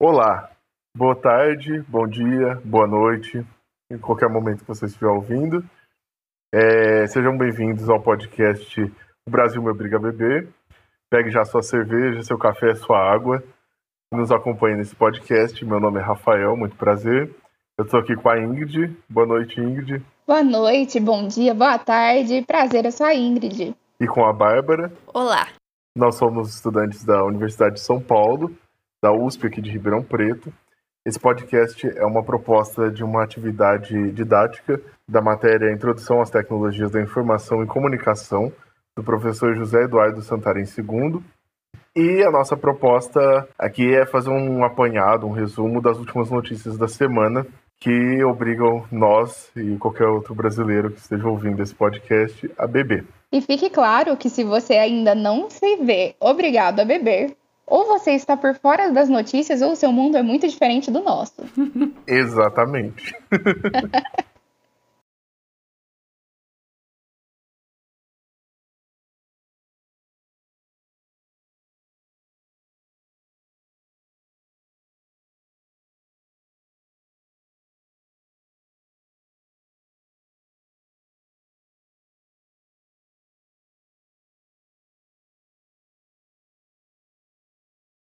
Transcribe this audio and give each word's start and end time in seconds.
Olá, 0.00 0.50
boa 0.96 1.14
tarde, 1.14 1.80
bom 1.82 2.04
dia, 2.08 2.60
boa 2.64 2.84
noite, 2.84 3.46
em 3.88 3.96
qualquer 3.96 4.28
momento 4.28 4.62
que 4.62 4.68
você 4.68 4.86
estiver 4.86 5.06
ouvindo. 5.06 5.64
É, 6.52 7.06
sejam 7.06 7.38
bem-vindos 7.38 7.88
ao 7.88 8.02
podcast 8.02 8.80
O 9.24 9.30
Brasil 9.30 9.62
Me 9.62 9.70
Obriga 9.70 9.96
a 9.96 10.00
Beber. 10.00 10.48
Pegue 11.08 11.30
já 11.30 11.44
sua 11.44 11.62
cerveja, 11.62 12.24
seu 12.24 12.36
café, 12.36 12.74
sua 12.74 12.98
água. 12.98 13.40
Nos 14.12 14.32
acompanhe 14.32 14.76
nesse 14.76 14.96
podcast. 14.96 15.64
Meu 15.64 15.78
nome 15.78 16.00
é 16.00 16.02
Rafael, 16.02 16.56
muito 16.56 16.74
prazer. 16.74 17.32
Eu 17.78 17.84
estou 17.84 18.00
aqui 18.00 18.16
com 18.16 18.28
a 18.28 18.36
Ingrid. 18.36 18.96
Boa 19.08 19.28
noite, 19.28 19.60
Ingrid. 19.60 20.04
Boa 20.26 20.42
noite, 20.42 20.98
bom 20.98 21.28
dia, 21.28 21.54
boa 21.54 21.78
tarde. 21.78 22.42
Prazer, 22.42 22.84
eu 22.84 22.90
sou 22.90 23.06
a 23.06 23.14
Ingrid. 23.14 23.76
E 24.00 24.06
com 24.08 24.26
a 24.26 24.32
Bárbara. 24.32 24.92
Olá. 25.06 25.46
Nós 25.96 26.16
somos 26.16 26.52
estudantes 26.52 27.04
da 27.04 27.24
Universidade 27.24 27.76
de 27.76 27.80
São 27.80 28.00
Paulo 28.00 28.52
da 29.04 29.12
USP 29.12 29.48
aqui 29.48 29.60
de 29.60 29.70
Ribeirão 29.70 30.02
Preto. 30.02 30.50
Esse 31.04 31.20
podcast 31.20 31.86
é 31.86 32.06
uma 32.06 32.22
proposta 32.22 32.90
de 32.90 33.04
uma 33.04 33.22
atividade 33.22 34.10
didática 34.12 34.80
da 35.06 35.20
matéria 35.20 35.70
Introdução 35.70 36.22
às 36.22 36.30
Tecnologias 36.30 36.90
da 36.90 37.02
Informação 37.02 37.62
e 37.62 37.66
Comunicação, 37.66 38.50
do 38.96 39.04
professor 39.04 39.54
José 39.56 39.82
Eduardo 39.82 40.22
Santarém 40.22 40.64
II. 40.64 41.22
E 41.94 42.24
a 42.24 42.30
nossa 42.30 42.56
proposta 42.56 43.46
aqui 43.58 43.94
é 43.94 44.06
fazer 44.06 44.30
um 44.30 44.64
apanhado, 44.64 45.26
um 45.26 45.32
resumo 45.32 45.82
das 45.82 45.98
últimas 45.98 46.30
notícias 46.30 46.78
da 46.78 46.88
semana 46.88 47.46
que 47.78 48.24
obrigam 48.24 48.86
nós 48.90 49.50
e 49.54 49.76
qualquer 49.76 50.06
outro 50.06 50.34
brasileiro 50.34 50.90
que 50.90 51.00
esteja 51.00 51.28
ouvindo 51.28 51.62
esse 51.62 51.74
podcast 51.74 52.50
a 52.56 52.66
beber. 52.66 53.04
E 53.30 53.42
fique 53.42 53.68
claro 53.68 54.16
que 54.16 54.30
se 54.30 54.42
você 54.44 54.78
ainda 54.78 55.14
não 55.14 55.50
se 55.50 55.76
vê 55.76 56.14
obrigado 56.18 56.80
a 56.80 56.86
beber, 56.86 57.36
ou 57.66 57.86
você 57.86 58.12
está 58.12 58.36
por 58.36 58.54
fora 58.54 58.90
das 58.90 59.08
notícias 59.08 59.62
ou 59.62 59.72
o 59.72 59.76
seu 59.76 59.90
mundo 59.92 60.16
é 60.16 60.22
muito 60.22 60.46
diferente 60.46 60.90
do 60.90 61.00
nosso. 61.00 61.42
Exatamente. 62.06 63.14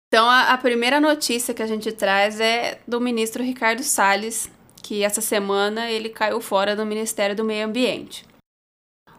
Então, 0.07 0.25
a, 0.25 0.53
a, 0.53 0.57
primeira 0.57 1.01
notícia 1.01 1.53
que 1.53 1.61
a 1.61 1.67
gente 1.67 1.91
traz 1.91 2.39
é 2.39 2.79
do 2.87 3.01
ministro 3.01 3.43
Ricardo 3.43 3.83
Salles, 3.83 4.49
que 4.81 5.03
essa 5.03 5.19
semana 5.19 5.91
ele 5.91 6.07
caiu 6.07 6.39
fora 6.39 6.75
do 6.75 6.85
Ministério 6.85 7.35
do 7.35 7.43
Meio 7.43 7.65
Ambiente. 7.65 8.25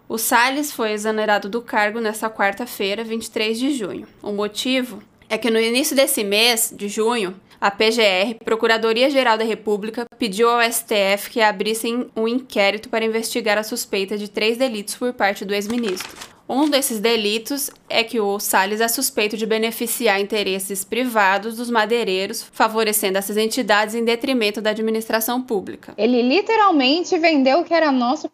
O 0.09 0.17
Salles 0.17 0.73
foi 0.73 0.93
exonerado 0.93 1.51
do 1.51 1.61
cargo 1.61 2.01
nesta 2.01 2.31
quarta-feira, 2.31 3.05
23 3.05 3.59
de 3.59 3.73
junho. 3.73 4.09
O 4.23 4.33
motivo 4.33 5.03
é 5.29 5.37
que 5.37 5.51
no 5.51 5.61
início 5.61 5.95
desse 5.95 6.25
mês, 6.25 6.73
de 6.75 6.89
junho, 6.89 7.39
a 7.61 7.71
PGR, 7.71 8.43
Procuradoria-Geral 8.43 9.37
da 9.37 9.45
República, 9.45 10.07
pediu 10.19 10.49
ao 10.49 10.63
STF 10.63 11.29
que 11.29 11.43
abrissem 11.43 12.09
um 12.17 12.27
inquérito 12.27 12.89
para 12.89 13.05
investigar 13.05 13.59
a 13.59 13.63
suspeita 13.63 14.17
de 14.17 14.31
três 14.31 14.57
delitos 14.57 14.95
por 14.95 15.13
parte 15.13 15.45
do 15.45 15.53
ex-ministro. 15.53 16.28
Um 16.49 16.67
desses 16.67 16.99
delitos 16.99 17.71
é 17.91 18.03
que 18.03 18.19
o 18.19 18.41
Salles 18.41 18.81
é 18.81 18.89
suspeito 18.89 19.37
de 19.37 19.45
beneficiar 19.45 20.19
interesses 20.19 20.83
privados 20.83 21.57
dos 21.57 21.69
madeireiros, 21.69 22.43
favorecendo 22.43 23.19
essas 23.19 23.37
entidades 23.37 23.95
em 23.95 24.03
detrimento 24.03 24.63
da 24.63 24.71
administração 24.71 25.43
pública. 25.43 25.93
Ele 25.99 26.23
literalmente 26.23 27.19
vendeu 27.19 27.61
o 27.61 27.65
que 27.65 27.75
era 27.75 27.93
nosso 27.93 28.31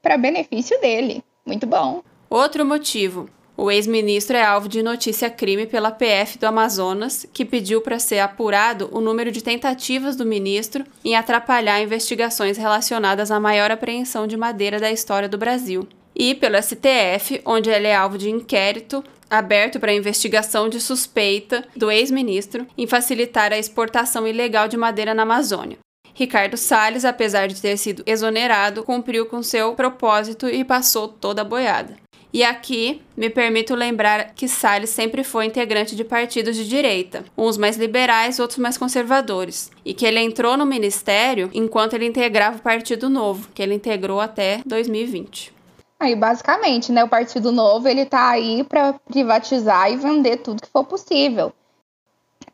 para 0.00 0.16
benefício 0.16 0.80
dele. 0.80 1.22
Muito 1.44 1.66
bom. 1.66 2.02
Outro 2.30 2.64
motivo. 2.64 3.28
O 3.58 3.70
ex-ministro 3.70 4.38
é 4.38 4.42
alvo 4.42 4.66
de 4.66 4.82
notícia-crime 4.82 5.66
pela 5.66 5.90
PF 5.90 6.38
do 6.38 6.46
Amazonas, 6.46 7.26
que 7.30 7.44
pediu 7.44 7.82
para 7.82 7.98
ser 7.98 8.20
apurado 8.20 8.88
o 8.90 9.02
número 9.02 9.30
de 9.30 9.44
tentativas 9.44 10.16
do 10.16 10.24
ministro 10.24 10.82
em 11.04 11.14
atrapalhar 11.14 11.82
investigações 11.82 12.56
relacionadas 12.56 13.30
à 13.30 13.38
maior 13.38 13.70
apreensão 13.70 14.26
de 14.26 14.34
madeira 14.34 14.80
da 14.80 14.90
história 14.90 15.28
do 15.28 15.36
Brasil 15.36 15.86
e 16.14 16.34
pelo 16.34 16.60
STF, 16.60 17.40
onde 17.44 17.70
ele 17.70 17.86
é 17.86 17.94
alvo 17.94 18.18
de 18.18 18.30
inquérito 18.30 19.02
aberto 19.30 19.78
para 19.78 19.94
investigação 19.94 20.68
de 20.68 20.80
suspeita 20.80 21.64
do 21.76 21.90
ex-ministro 21.90 22.66
em 22.76 22.86
facilitar 22.86 23.52
a 23.52 23.58
exportação 23.58 24.26
ilegal 24.26 24.66
de 24.66 24.76
madeira 24.76 25.14
na 25.14 25.22
Amazônia. 25.22 25.78
Ricardo 26.12 26.56
Salles, 26.56 27.04
apesar 27.04 27.46
de 27.46 27.60
ter 27.60 27.76
sido 27.76 28.02
exonerado, 28.04 28.82
cumpriu 28.82 29.26
com 29.26 29.42
seu 29.42 29.74
propósito 29.74 30.48
e 30.48 30.64
passou 30.64 31.08
toda 31.08 31.42
a 31.42 31.44
boiada. 31.44 31.96
E 32.32 32.44
aqui 32.44 33.02
me 33.16 33.28
permito 33.28 33.74
lembrar 33.74 34.34
que 34.34 34.46
Salles 34.46 34.90
sempre 34.90 35.24
foi 35.24 35.46
integrante 35.46 35.96
de 35.96 36.04
partidos 36.04 36.56
de 36.56 36.68
direita, 36.68 37.24
uns 37.36 37.56
mais 37.56 37.76
liberais, 37.76 38.38
outros 38.38 38.58
mais 38.58 38.78
conservadores, 38.78 39.70
e 39.84 39.92
que 39.92 40.06
ele 40.06 40.20
entrou 40.20 40.56
no 40.56 40.64
ministério 40.64 41.50
enquanto 41.52 41.94
ele 41.94 42.06
integrava 42.06 42.58
o 42.58 42.62
Partido 42.62 43.08
Novo, 43.08 43.48
que 43.52 43.62
ele 43.62 43.74
integrou 43.74 44.20
até 44.20 44.60
2020. 44.64 45.59
Aí, 46.00 46.16
basicamente, 46.16 46.90
né, 46.90 47.04
o 47.04 47.08
Partido 47.08 47.52
Novo 47.52 47.86
ele 47.86 48.06
tá 48.06 48.30
aí 48.30 48.64
para 48.64 48.94
privatizar 48.94 49.92
e 49.92 49.98
vender 49.98 50.38
tudo 50.38 50.62
que 50.62 50.70
for 50.70 50.82
possível. 50.82 51.52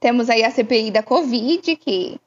Temos 0.00 0.28
aí 0.28 0.42
a 0.42 0.50
CPI 0.50 0.90
da 0.90 1.00
Covid, 1.00 1.76
que 1.76 2.20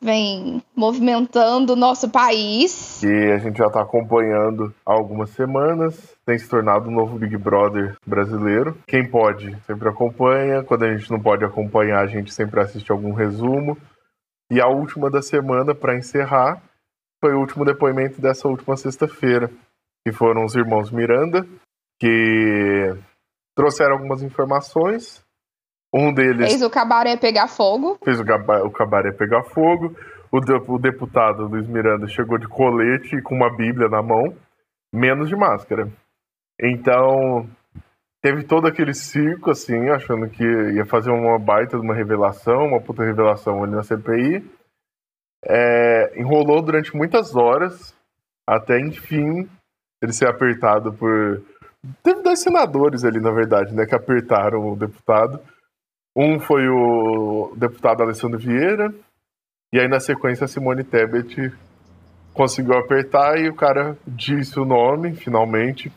vem 0.00 0.60
movimentando 0.74 1.72
o 1.72 1.76
nosso 1.76 2.10
país. 2.10 3.00
E 3.04 3.32
a 3.32 3.38
gente 3.38 3.58
já 3.58 3.68
está 3.68 3.82
acompanhando 3.82 4.74
há 4.84 4.92
algumas 4.92 5.30
semanas. 5.30 6.16
Tem 6.26 6.36
se 6.36 6.48
tornado 6.48 6.88
o 6.88 6.92
um 6.92 6.94
novo 6.94 7.18
Big 7.18 7.36
Brother 7.36 7.96
brasileiro. 8.04 8.76
Quem 8.84 9.08
pode 9.08 9.56
sempre 9.64 9.88
acompanha. 9.88 10.64
Quando 10.64 10.84
a 10.84 10.96
gente 10.96 11.08
não 11.08 11.20
pode 11.20 11.44
acompanhar, 11.44 12.00
a 12.00 12.06
gente 12.08 12.34
sempre 12.34 12.60
assiste 12.60 12.90
algum 12.90 13.12
resumo. 13.12 13.78
E 14.50 14.60
a 14.60 14.66
última 14.66 15.08
da 15.08 15.22
semana, 15.22 15.72
para 15.72 15.96
encerrar, 15.96 16.60
foi 17.20 17.34
o 17.34 17.38
último 17.38 17.64
depoimento 17.64 18.20
dessa 18.20 18.48
última 18.48 18.76
sexta-feira 18.76 19.50
que 20.04 20.12
foram 20.12 20.44
os 20.44 20.54
irmãos 20.54 20.90
Miranda, 20.90 21.46
que 21.98 22.94
trouxeram 23.54 23.94
algumas 23.94 24.22
informações. 24.22 25.26
Um 25.92 26.12
deles. 26.12 26.48
Fez 26.48 26.62
o 26.62 26.70
cabaré 26.70 27.16
pegar 27.16 27.48
fogo. 27.48 27.98
Fez 28.04 28.20
o, 28.20 28.22
o 28.22 28.70
cabaré 28.70 29.10
pegar 29.12 29.42
fogo. 29.44 29.96
O, 30.30 30.40
de, 30.40 30.52
o 30.52 30.78
deputado 30.78 31.46
Luiz 31.46 31.66
Miranda 31.66 32.06
chegou 32.06 32.38
de 32.38 32.46
colete 32.46 33.20
com 33.22 33.34
uma 33.34 33.54
Bíblia 33.56 33.88
na 33.88 34.02
mão, 34.02 34.36
menos 34.92 35.28
de 35.28 35.34
máscara. 35.34 35.90
Então, 36.60 37.48
teve 38.20 38.44
todo 38.44 38.66
aquele 38.66 38.92
circo, 38.92 39.50
assim, 39.50 39.88
achando 39.88 40.28
que 40.28 40.44
ia 40.44 40.84
fazer 40.84 41.10
uma 41.10 41.38
baita 41.38 41.78
de 41.78 41.82
uma 41.82 41.94
revelação, 41.94 42.66
uma 42.66 42.80
puta 42.80 43.02
revelação 43.02 43.64
ali 43.64 43.72
na 43.72 43.82
CPI. 43.82 44.44
É, 45.44 46.20
enrolou 46.20 46.60
durante 46.60 46.94
muitas 46.94 47.34
horas, 47.34 47.96
até 48.46 48.78
enfim 48.78 49.48
ele 50.02 50.12
ser 50.12 50.28
apertado 50.28 50.92
por. 50.92 51.42
Teve 52.02 52.22
dois 52.22 52.40
senadores 52.40 53.04
ali, 53.04 53.20
na 53.20 53.30
verdade, 53.30 53.74
né, 53.74 53.86
que 53.86 53.94
apertaram 53.94 54.72
o 54.72 54.76
deputado. 54.76 55.40
Um 56.16 56.40
foi 56.40 56.68
o 56.68 57.52
deputado 57.56 58.02
Alessandro 58.02 58.38
Vieira, 58.38 58.92
e 59.72 59.78
aí 59.78 59.86
na 59.86 60.00
sequência 60.00 60.44
a 60.44 60.48
Simone 60.48 60.82
Tebet 60.82 61.52
conseguiu 62.34 62.76
apertar 62.76 63.38
e 63.38 63.48
o 63.48 63.54
cara 63.54 63.96
disse 64.06 64.58
o 64.58 64.64
nome, 64.64 65.14
finalmente, 65.14 65.92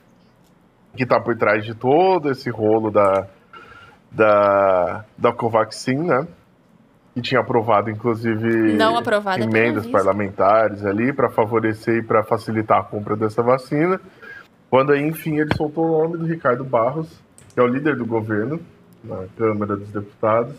que 0.95 1.05
tá 1.05 1.19
por 1.19 1.35
trás 1.37 1.65
de 1.65 1.73
todo 1.73 2.29
esse 2.29 2.49
rolo 2.49 2.91
da, 2.91 3.27
da, 4.11 5.05
da 5.17 5.33
Covaxin, 5.33 5.97
né? 5.97 6.27
Que 7.13 7.21
tinha 7.21 7.41
aprovado, 7.41 7.89
inclusive, 7.89 8.77
aprovado 8.97 9.43
emendas 9.43 9.85
parlamentares 9.85 10.85
ali 10.85 11.11
para 11.11 11.29
favorecer 11.29 11.97
e 11.97 12.03
para 12.03 12.23
facilitar 12.23 12.79
a 12.79 12.83
compra 12.83 13.15
dessa 13.15 13.43
vacina. 13.43 13.99
Quando 14.69 14.93
aí, 14.93 15.01
enfim, 15.01 15.37
ele 15.37 15.53
soltou 15.55 15.85
o 15.85 16.01
nome 16.03 16.17
do 16.17 16.25
Ricardo 16.25 16.63
Barros, 16.63 17.21
que 17.53 17.59
é 17.59 17.63
o 17.63 17.67
líder 17.67 17.97
do 17.97 18.05
governo 18.05 18.61
na 19.03 19.25
Câmara 19.37 19.75
dos 19.75 19.89
Deputados, 19.89 20.55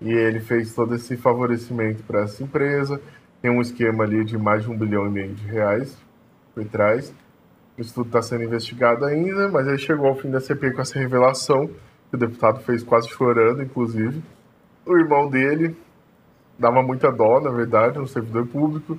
e 0.00 0.10
ele 0.10 0.40
fez 0.40 0.74
todo 0.74 0.94
esse 0.94 1.16
favorecimento 1.16 2.02
para 2.02 2.22
essa 2.22 2.42
empresa. 2.42 3.00
Tem 3.40 3.50
um 3.50 3.60
esquema 3.60 4.02
ali 4.02 4.24
de 4.24 4.36
mais 4.36 4.64
de 4.64 4.70
um 4.70 4.76
bilhão 4.76 5.06
e 5.06 5.10
meio 5.10 5.34
de 5.34 5.46
reais 5.46 5.96
por 6.52 6.64
trás. 6.64 7.14
O 7.78 7.80
estudo 7.80 8.08
está 8.08 8.20
sendo 8.20 8.42
investigado 8.42 9.04
ainda, 9.04 9.48
mas 9.48 9.68
aí 9.68 9.78
chegou 9.78 10.08
ao 10.08 10.16
fim 10.16 10.30
da 10.30 10.40
CPI 10.40 10.72
com 10.72 10.82
essa 10.82 10.98
revelação, 10.98 11.68
que 12.08 12.16
o 12.16 12.18
deputado 12.18 12.60
fez 12.60 12.82
quase 12.82 13.08
chorando, 13.08 13.62
inclusive 13.62 14.20
o 14.92 14.98
irmão 14.98 15.28
dele 15.28 15.76
dava 16.58 16.82
muita 16.82 17.10
dó, 17.10 17.40
na 17.40 17.50
verdade, 17.50 17.98
um 17.98 18.06
servidor 18.06 18.46
público. 18.46 18.98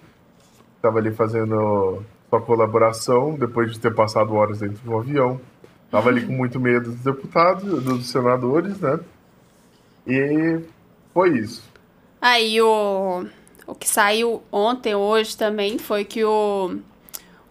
Estava 0.76 0.98
ali 0.98 1.12
fazendo 1.12 2.04
sua 2.30 2.42
colaboração 2.42 3.36
depois 3.36 3.72
de 3.72 3.80
ter 3.80 3.94
passado 3.94 4.34
horas 4.34 4.60
dentro 4.60 4.78
de 4.78 4.90
um 4.90 4.98
avião. 4.98 5.40
Estava 5.86 6.10
ali 6.10 6.26
com 6.26 6.32
muito 6.32 6.60
medo 6.60 6.90
dos 6.92 7.02
deputados, 7.02 7.84
dos 7.84 8.10
senadores, 8.10 8.80
né? 8.80 9.00
E 10.08 10.60
foi 11.14 11.38
isso. 11.38 11.70
Aí 12.20 12.62
o, 12.62 13.26
o 13.68 13.76
que 13.76 13.88
saiu 13.88 14.42
ontem, 14.52 14.96
hoje 14.96 15.36
também, 15.36 15.78
foi 15.78 16.06
que 16.06 16.24
o, 16.24 16.78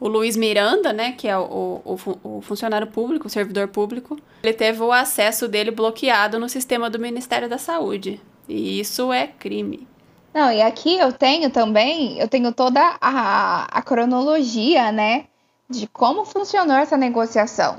o 0.01 0.09
Luiz 0.09 0.37
Miranda, 0.37 0.93
né, 0.93 1.13
que 1.13 1.29
é 1.29 1.37
o, 1.37 1.83
o, 1.85 1.99
o 2.23 2.41
funcionário 2.41 2.87
público, 2.87 3.27
o 3.27 3.31
servidor 3.31 3.69
público, 3.69 4.19
ele 4.43 4.55
teve 4.55 4.83
o 4.83 4.91
acesso 4.91 5.47
dele 5.47 5.71
bloqueado 5.71 6.39
no 6.39 6.49
sistema 6.49 6.89
do 6.89 6.99
Ministério 6.99 7.49
da 7.49 7.59
Saúde. 7.59 8.21
E 8.51 8.81
isso 8.81 9.13
é 9.13 9.29
crime. 9.29 9.87
Não, 10.35 10.51
e 10.51 10.61
aqui 10.61 10.99
eu 10.99 11.13
tenho 11.13 11.51
também, 11.51 12.19
eu 12.19 12.27
tenho 12.29 12.53
toda 12.53 12.81
a, 13.01 13.65
a 13.71 13.83
cronologia, 13.83 14.91
né, 14.91 15.27
de 15.69 15.87
como 15.87 16.25
funcionou 16.25 16.77
essa 16.77 16.97
negociação. 16.97 17.79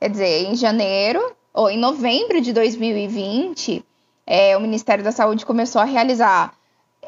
Quer 0.00 0.10
dizer, 0.10 0.46
em 0.46 0.56
janeiro 0.56 1.20
ou 1.54 1.70
em 1.70 1.78
novembro 1.78 2.40
de 2.40 2.52
2020, 2.52 3.84
é, 4.26 4.56
o 4.56 4.60
Ministério 4.60 5.04
da 5.04 5.12
Saúde 5.12 5.46
começou 5.46 5.80
a 5.80 5.84
realizar 5.84 6.52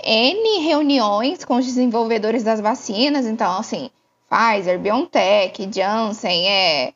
N 0.04 0.60
reuniões 0.60 1.44
com 1.44 1.56
os 1.56 1.66
desenvolvedores 1.66 2.44
das 2.44 2.60
vacinas, 2.60 3.26
então, 3.26 3.58
assim, 3.58 3.90
Pfizer, 4.28 4.78
BioNTech, 4.78 5.68
Janssen, 5.72 6.48
é, 6.48 6.94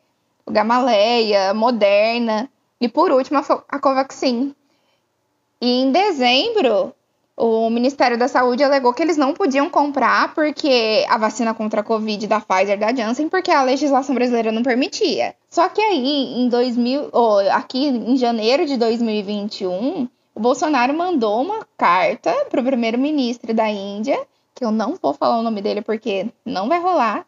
Gamaleya, 0.49 1.53
Moderna 1.53 2.49
e, 2.79 2.87
por 2.87 3.11
último, 3.11 3.41
a 3.67 3.79
Covaxin. 3.79 4.55
E 5.61 5.81
em 5.81 5.91
dezembro, 5.91 6.93
o 7.37 7.69
Ministério 7.69 8.17
da 8.17 8.27
Saúde 8.27 8.63
alegou 8.63 8.93
que 8.93 9.01
eles 9.01 9.17
não 9.17 9.33
podiam 9.33 9.69
comprar 9.69 10.33
porque 10.33 11.05
a 11.09 11.17
vacina 11.17 11.53
contra 11.53 11.81
a 11.81 11.83
Covid 11.83 12.27
da 12.27 12.39
Pfizer 12.39 12.79
da 12.79 12.93
Janssen, 12.93 13.27
porque 13.27 13.51
a 13.51 13.63
legislação 13.63 14.15
brasileira 14.15 14.51
não 14.51 14.63
permitia. 14.63 15.35
Só 15.49 15.67
que 15.67 15.81
aí, 15.81 16.39
em 16.39 16.47
2000, 16.47 17.09
oh, 17.11 17.39
aqui 17.51 17.87
em 17.87 18.15
janeiro 18.15 18.65
de 18.65 18.77
2021, 18.77 20.07
o 20.33 20.39
Bolsonaro 20.39 20.93
mandou 20.93 21.41
uma 21.41 21.67
carta 21.77 22.33
para 22.49 22.61
o 22.61 22.63
primeiro-ministro 22.63 23.53
da 23.53 23.69
Índia, 23.69 24.17
que 24.53 24.63
eu 24.63 24.71
não 24.71 24.95
vou 25.01 25.13
falar 25.13 25.39
o 25.39 25.43
nome 25.43 25.61
dele 25.61 25.81
porque 25.81 26.27
não 26.45 26.69
vai 26.69 26.79
rolar, 26.79 27.25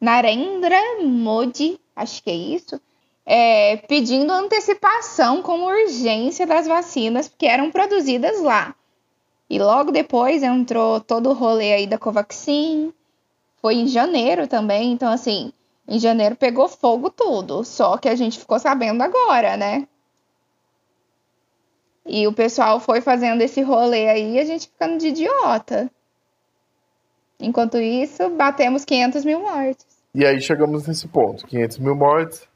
Narendra 0.00 0.78
Modi, 1.02 1.78
acho 1.94 2.22
que 2.22 2.30
é 2.30 2.34
isso, 2.34 2.80
é, 3.26 3.76
pedindo 3.76 4.32
antecipação 4.32 5.42
com 5.42 5.64
urgência 5.64 6.46
das 6.46 6.66
vacinas 6.66 7.32
que 7.38 7.46
eram 7.46 7.70
produzidas 7.70 8.40
lá. 8.42 8.74
E 9.48 9.58
logo 9.58 9.90
depois 9.90 10.42
entrou 10.42 11.00
todo 11.00 11.30
o 11.30 11.34
rolê 11.34 11.72
aí 11.74 11.86
da 11.86 11.98
Covaxin. 11.98 12.92
Foi 13.60 13.74
em 13.76 13.86
janeiro 13.86 14.46
também, 14.46 14.92
então 14.92 15.10
assim, 15.10 15.52
em 15.88 15.98
janeiro 15.98 16.36
pegou 16.36 16.68
fogo 16.68 17.10
tudo. 17.10 17.64
Só 17.64 17.96
que 17.96 18.08
a 18.08 18.14
gente 18.14 18.38
ficou 18.38 18.58
sabendo 18.58 19.02
agora, 19.02 19.56
né? 19.56 19.86
E 22.06 22.26
o 22.26 22.32
pessoal 22.32 22.78
foi 22.80 23.00
fazendo 23.00 23.40
esse 23.40 23.62
rolê 23.62 24.08
aí 24.08 24.38
a 24.38 24.44
gente 24.44 24.68
ficando 24.68 24.98
de 24.98 25.08
idiota. 25.08 25.90
Enquanto 27.40 27.78
isso, 27.78 28.28
batemos 28.30 28.84
500 28.84 29.24
mil 29.24 29.40
mortes. 29.40 29.86
E 30.14 30.24
aí 30.24 30.40
chegamos 30.40 30.86
nesse 30.86 31.08
ponto: 31.08 31.46
500 31.46 31.78
mil 31.78 31.96
mortes, 31.96 32.46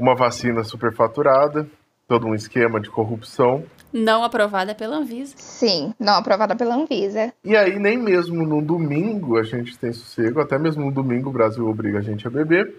uma 0.00 0.14
vacina 0.14 0.64
superfaturada, 0.64 1.68
todo 2.08 2.26
um 2.26 2.34
esquema 2.34 2.80
de 2.80 2.88
corrupção. 2.90 3.66
Não 3.92 4.24
aprovada 4.24 4.74
pela 4.74 4.96
Anvisa. 4.96 5.34
Sim, 5.36 5.94
não 6.00 6.14
aprovada 6.14 6.56
pela 6.56 6.74
Anvisa. 6.74 7.34
E 7.44 7.54
aí, 7.54 7.78
nem 7.78 7.98
mesmo 7.98 8.46
no 8.46 8.62
domingo 8.62 9.36
a 9.36 9.42
gente 9.42 9.78
tem 9.78 9.92
sossego, 9.92 10.40
até 10.40 10.58
mesmo 10.58 10.86
no 10.86 10.90
domingo 10.90 11.28
o 11.28 11.32
Brasil 11.32 11.68
obriga 11.68 11.98
a 11.98 12.02
gente 12.02 12.26
a 12.26 12.30
beber. 12.30 12.74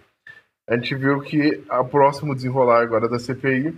A 0.68 0.76
gente 0.76 0.96
viu 0.96 1.22
que 1.22 1.64
o 1.70 1.86
próximo 1.86 2.34
desenrolar 2.34 2.82
agora 2.82 3.08
da 3.08 3.20
CPI 3.20 3.78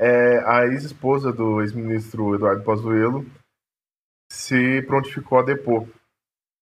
é 0.00 0.42
a 0.44 0.66
ex-esposa 0.66 1.32
do 1.32 1.60
ex-ministro 1.60 2.34
Eduardo 2.34 2.64
Pazuello 2.64 3.24
se 4.30 4.82
prontificou 4.82 5.38
a 5.38 5.42
depor 5.42 5.86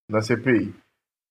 na 0.09 0.21
CPI. 0.21 0.75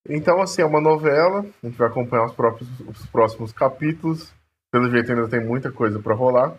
Então, 0.10 0.42
assim, 0.42 0.62
é 0.62 0.66
uma 0.66 0.82
novela, 0.82 1.46
a 1.64 1.68
gente 1.68 1.78
vai 1.78 1.88
acompanhar 1.88 2.26
os, 2.26 2.34
próprios, 2.34 2.68
os 2.82 3.06
próximos 3.06 3.54
capítulos. 3.54 4.34
Pelo 4.72 4.90
jeito, 4.90 5.12
ainda 5.12 5.28
tem 5.28 5.40
muita 5.40 5.72
coisa 5.72 6.00
para 6.00 6.16
rolar 6.16 6.58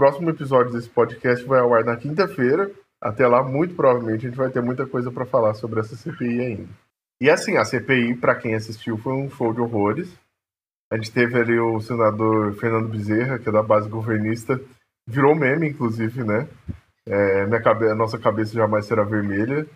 próximo 0.00 0.30
episódio 0.30 0.72
desse 0.72 0.88
podcast 0.88 1.44
vai 1.44 1.60
ao 1.60 1.74
ar 1.74 1.84
na 1.84 1.94
quinta-feira. 1.94 2.70
Até 2.98 3.26
lá, 3.26 3.42
muito 3.42 3.74
provavelmente, 3.74 4.24
a 4.24 4.30
gente 4.30 4.38
vai 4.38 4.48
ter 4.48 4.62
muita 4.62 4.86
coisa 4.86 5.12
para 5.12 5.26
falar 5.26 5.52
sobre 5.52 5.78
essa 5.78 5.94
CPI 5.94 6.40
ainda. 6.40 6.68
E 7.20 7.28
assim, 7.28 7.58
a 7.58 7.66
CPI, 7.66 8.14
para 8.14 8.34
quem 8.34 8.54
assistiu, 8.54 8.96
foi 8.96 9.12
um 9.12 9.28
show 9.28 9.52
de 9.52 9.60
horrores. 9.60 10.18
A 10.90 10.96
gente 10.96 11.12
teve 11.12 11.38
ali 11.38 11.60
o 11.60 11.78
senador 11.82 12.54
Fernando 12.54 12.88
Bezerra, 12.88 13.38
que 13.38 13.50
é 13.50 13.52
da 13.52 13.62
base 13.62 13.90
governista, 13.90 14.58
virou 15.06 15.34
meme, 15.34 15.68
inclusive, 15.68 16.24
né? 16.24 16.48
É, 17.06 17.44
minha 17.44 17.60
cabe 17.60 17.92
nossa 17.92 18.18
cabeça 18.18 18.54
jamais 18.54 18.86
será 18.86 19.04
vermelha. 19.04 19.66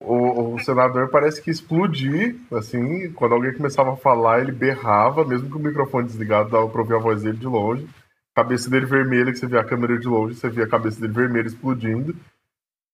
O, 0.00 0.54
o, 0.54 0.58
senador 0.58 1.08
parece 1.08 1.40
que 1.42 1.50
explodir, 1.50 2.36
assim, 2.52 3.10
quando 3.12 3.34
alguém 3.34 3.54
começava 3.54 3.94
a 3.94 3.96
falar, 3.96 4.40
ele 4.40 4.52
berrava, 4.52 5.24
mesmo 5.24 5.48
com 5.48 5.58
o 5.58 5.62
microfone 5.62 6.06
desligado, 6.06 6.50
dava 6.50 6.68
pra 6.68 6.82
ouvir 6.82 6.94
a 6.94 6.98
voz 6.98 7.22
dele 7.22 7.38
de 7.38 7.46
longe 7.46 7.88
cabeça 8.36 8.68
dele 8.68 8.84
vermelha, 8.84 9.32
que 9.32 9.38
você 9.38 9.46
vê 9.46 9.58
a 9.58 9.64
câmera 9.64 9.98
de 9.98 10.06
longe, 10.06 10.34
você 10.34 10.50
vê 10.50 10.64
a 10.64 10.68
cabeça 10.68 11.00
dele 11.00 11.14
vermelha 11.14 11.46
explodindo. 11.46 12.14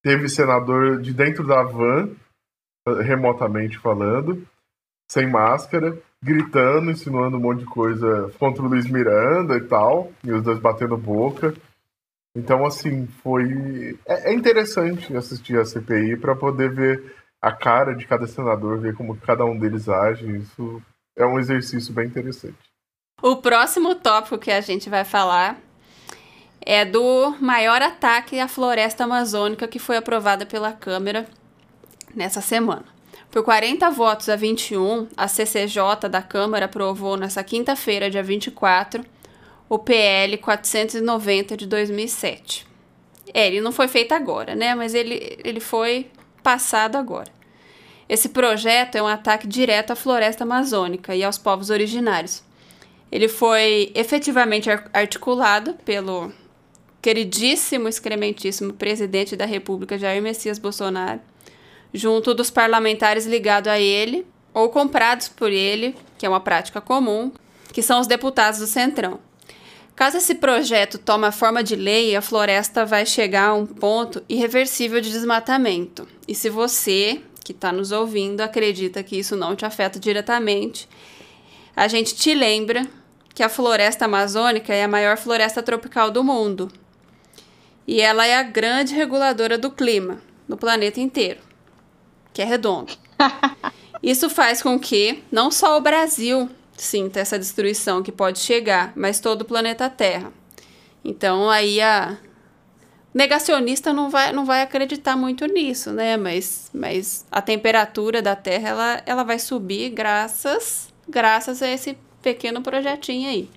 Teve 0.01 0.29
senador 0.29 1.01
de 1.01 1.13
dentro 1.13 1.45
da 1.45 1.65
van, 1.65 2.11
remotamente 3.03 3.77
falando, 3.77 4.47
sem 5.09 5.29
máscara, 5.29 5.99
gritando, 6.23 6.93
insinuando 6.93 7.39
um 7.39 7.41
monte 7.41 7.61
de 7.61 7.65
coisa 7.65 8.33
contra 8.39 8.63
o 8.63 8.69
Luiz 8.69 8.89
Miranda 8.89 9.57
e 9.57 9.63
tal, 9.63 10.13
e 10.23 10.31
os 10.31 10.45
dois 10.45 10.61
batendo 10.61 10.97
boca. 10.97 11.53
Então, 12.35 12.65
assim, 12.65 13.07
foi. 13.23 13.99
É, 14.07 14.31
é 14.31 14.35
interessante 14.35 15.15
assistir 15.17 15.59
a 15.59 15.65
CPI 15.65 16.17
para 16.17 16.35
poder 16.35 16.73
ver 16.73 17.15
a 17.41 17.53
cara 17.53 17.95
de 17.95 18.07
cada 18.07 18.27
senador, 18.27 18.79
ver 18.79 18.95
como 18.95 19.17
cada 19.17 19.45
um 19.45 19.59
deles 19.59 19.89
age. 19.89 20.39
Isso 20.39 20.81
é 21.17 21.27
um 21.27 21.39
exercício 21.39 21.93
bem 21.93 22.07
interessante. 22.07 22.57
O 23.21 23.37
próximo 23.37 23.95
tópico 23.95 24.39
que 24.39 24.51
a 24.51 24.61
gente 24.61 24.89
vai 24.89 25.05
falar 25.05 25.59
é 26.61 26.85
do 26.85 27.37
maior 27.41 27.83
ataque 27.83 28.39
à 28.39 28.49
floresta 28.49 29.05
amazônica 29.05 29.69
que 29.69 29.79
foi 29.79 29.97
aprovada 29.97 30.47
pela 30.47 30.73
Câmara 30.73 31.27
nessa 32.15 32.41
semana. 32.41 32.85
Por 33.31 33.43
40 33.43 33.91
votos 33.91 34.29
a 34.29 34.37
21, 34.37 35.09
a 35.17 35.27
CCJ 35.27 36.09
da 36.11 36.23
Câmara 36.23 36.67
aprovou 36.67 37.17
nessa 37.17 37.43
quinta-feira, 37.43 38.11
dia 38.11 38.23
24, 38.23 39.05
o 39.73 39.79
PL 39.79 40.37
490 40.37 41.57
de 41.57 41.67
2007. 41.67 42.67
É, 43.33 43.47
ele 43.47 43.63
não 43.63 43.73
foi 43.73 43.89
feito 43.89 44.13
agora, 44.13 44.55
né? 44.55 44.75
Mas 44.75 44.93
ele, 44.93 45.39
ele 45.43 45.61
foi 45.61 46.11
passado 46.43 46.97
agora. 46.97 47.33
Esse 48.07 48.29
projeto 48.29 48.97
é 48.97 49.03
um 49.03 49.07
ataque 49.07 49.47
direto 49.47 49.91
à 49.91 49.97
floresta 49.97 50.45
amazônica 50.45 51.17
e 51.17 51.25
aos 51.25 51.39
povos 51.39 51.71
originários 51.71 52.45
ele 53.11 53.29
foi 53.29 53.91
efetivamente 53.95 54.69
articulado 54.93 55.73
pelo 55.87 56.31
queridíssimo, 57.01 57.89
excrementíssimo 57.89 58.75
presidente 58.75 59.37
da 59.37 59.47
República, 59.47 59.99
Jair 59.99 60.21
Messias 60.21 60.59
Bolsonaro, 60.59 61.21
junto 61.95 62.35
dos 62.35 62.51
parlamentares 62.51 63.25
ligados 63.25 63.73
a 63.73 63.81
ele 63.81 64.27
ou 64.53 64.69
comprados 64.69 65.29
por 65.29 65.51
ele, 65.51 65.97
que 66.19 66.27
é 66.27 66.29
uma 66.29 66.41
prática 66.41 66.79
comum, 66.79 67.33
que 67.73 67.81
são 67.81 68.01
os 68.01 68.07
deputados 68.07 68.61
do 68.61 68.67
Centrão. 68.67 69.32
Caso 69.95 70.17
esse 70.17 70.35
projeto 70.37 70.99
tome 70.99 71.27
a 71.27 71.33
forma 71.33 71.63
de 71.63 71.77
lei, 71.77 72.17
a 72.17 72.23
floresta 72.23 72.85
vai 72.85 73.05
chegar 73.05 73.49
a 73.49 73.55
um 73.55 73.67
ponto 73.67 74.23
irreversível 74.29 75.01
de 75.01 75.11
desmatamento. 75.11 76.09
E 76.27 76.35
se 76.35 76.49
você, 76.49 77.21
que 77.45 77.53
está 77.53 77.71
nos 77.71 77.93
ouvindo, 77.93 78.41
acredita 78.41 79.03
que 79.03 79.19
isso 79.19 79.37
não 79.37 79.55
te 79.55 79.67
afeta 79.67 80.01
diretamente, 80.01 80.89
a 81.77 81.87
gente 81.89 82.15
te 82.15 82.35
lembra 82.35 82.87
que 83.35 83.43
a 83.43 83.49
floresta 83.49 84.07
amazônica 84.07 84.73
é 84.73 84.85
a 84.85 84.89
maior 84.89 85.17
floresta 85.17 85.63
tropical 85.63 86.11
do 86.11 86.25
mundo. 86.25 86.71
E 87.87 88.01
ela 88.01 88.27
é 88.27 88.37
a 88.37 88.43
grande 88.43 88.95
reguladora 88.95 89.59
do 89.59 89.71
clima 89.71 90.21
no 90.49 90.57
planeta 90.57 91.01
inteiro, 91.01 91.41
que 92.33 92.41
é 92.41 92.45
redondo. 92.45 92.93
Isso 94.03 94.29
faz 94.29 94.63
com 94.63 94.79
que 94.79 95.23
não 95.31 95.51
só 95.51 95.77
o 95.77 95.81
Brasil 95.81 96.51
sinta 96.85 97.21
essa 97.21 97.39
destruição 97.39 98.03
que 98.03 98.13
pode 98.13 98.39
chegar, 98.39 98.93
mas 98.97 99.21
todo 99.21 99.43
o 99.43 99.45
planeta 99.45 99.89
Terra. 99.91 100.33
Então 101.05 101.51
aí 101.51 101.81
a 101.81 102.17
negacionista 103.13 103.93
não 103.93 104.09
vai, 104.09 104.33
não 104.33 104.45
vai 104.45 104.63
acreditar 104.63 105.17
muito 105.17 105.47
nisso, 105.47 105.91
né? 105.93 106.17
Mas, 106.17 106.71
mas 106.73 107.27
a 107.31 107.43
temperatura 107.43 108.23
da 108.23 108.35
Terra 108.35 108.69
ela, 108.69 109.03
ela 109.07 109.23
vai 109.23 109.39
subir 109.39 109.91
graças 109.91 110.93
graças 111.09 111.63
a 111.63 111.69
esse 111.69 111.97
pequeno 112.23 112.63
projetinho 112.63 113.29
aí. 113.29 113.49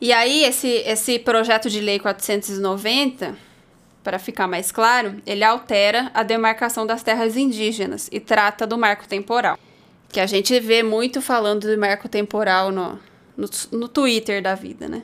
E 0.00 0.12
aí, 0.12 0.44
esse, 0.44 0.68
esse 0.68 1.18
projeto 1.18 1.70
de 1.70 1.80
lei 1.80 1.98
490, 1.98 3.36
para 4.02 4.18
ficar 4.18 4.46
mais 4.46 4.70
claro, 4.70 5.22
ele 5.24 5.44
altera 5.44 6.10
a 6.12 6.22
demarcação 6.22 6.86
das 6.86 7.02
terras 7.02 7.36
indígenas 7.36 8.08
e 8.12 8.20
trata 8.20 8.66
do 8.66 8.76
marco 8.76 9.06
temporal. 9.06 9.58
Que 10.14 10.20
a 10.20 10.26
gente 10.26 10.60
vê 10.60 10.80
muito 10.80 11.20
falando 11.20 11.66
do 11.66 11.76
marco 11.76 12.08
temporal 12.08 12.70
no, 12.70 13.00
no, 13.36 13.50
no 13.72 13.88
Twitter 13.88 14.40
da 14.40 14.54
vida, 14.54 14.86
né? 14.86 15.02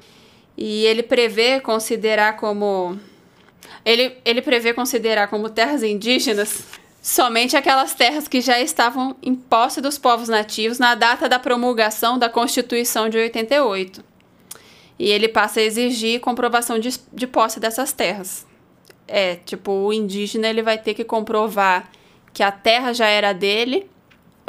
E 0.57 0.87
ele 0.87 1.02
prevê 1.02 1.59
considerar 1.59 2.37
como 2.37 2.97
Ele, 3.85 4.17
ele 4.25 4.40
prevê 4.40 4.73
considerar 4.73 5.26
como 5.26 5.50
terras 5.50 5.83
indígenas 5.83 6.62
somente 7.02 7.57
aquelas 7.57 7.93
terras 7.93 8.29
que 8.29 8.40
já 8.40 8.61
estavam 8.61 9.17
em 9.21 9.35
posse 9.35 9.81
dos 9.81 9.99
povos 9.99 10.29
nativos 10.29 10.79
na 10.79 10.95
data 10.95 11.29
da 11.29 11.40
promulgação 11.40 12.17
da 12.17 12.29
Constituição 12.29 13.09
de 13.09 13.19
88. 13.19 14.05
E 14.97 15.11
ele 15.11 15.26
passa 15.26 15.59
a 15.59 15.64
exigir 15.64 16.21
comprovação 16.21 16.79
de, 16.79 16.97
de 17.12 17.26
posse 17.26 17.59
dessas 17.59 17.93
terras. 17.93 18.47
É, 19.09 19.35
tipo, 19.35 19.73
o 19.73 19.93
indígena 19.93 20.47
ele 20.47 20.62
vai 20.62 20.79
ter 20.79 20.95
que 20.95 21.02
comprovar 21.02 21.90
que 22.33 22.45
a 22.45 22.52
terra 22.52 22.93
já 22.93 23.09
era 23.09 23.33
dele 23.33 23.90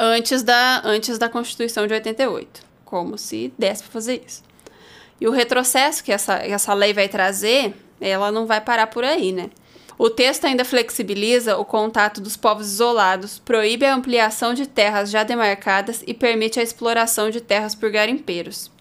antes 0.02 0.42
da, 0.42 0.82
antes 0.84 1.16
da 1.16 1.28
Constituição 1.28 1.86
de 1.86 1.94
88. 1.94 2.60
Como 2.84 3.16
se 3.16 3.54
desse 3.56 3.84
para 3.84 3.92
fazer 3.92 4.24
isso. 4.26 4.42
E 5.20 5.28
o 5.28 5.30
retrocesso 5.30 6.02
que 6.02 6.10
essa, 6.10 6.34
essa 6.34 6.74
lei 6.74 6.92
vai 6.92 7.08
trazer, 7.08 7.76
ela 8.00 8.32
não 8.32 8.44
vai 8.44 8.60
parar 8.60 8.88
por 8.88 9.04
aí, 9.04 9.30
né? 9.30 9.50
O 9.96 10.10
texto 10.10 10.46
ainda 10.46 10.64
flexibiliza 10.64 11.56
o 11.56 11.64
contato 11.64 12.20
dos 12.20 12.36
povos 12.36 12.66
isolados, 12.66 13.38
proíbe 13.38 13.86
a 13.86 13.94
ampliação 13.94 14.52
de 14.52 14.66
terras 14.66 15.10
já 15.10 15.22
demarcadas 15.22 16.02
e 16.04 16.12
permite 16.12 16.58
a 16.58 16.62
exploração 16.62 17.30
de 17.30 17.40
terras 17.40 17.76
por 17.76 17.88
garimpeiros. 17.88 18.72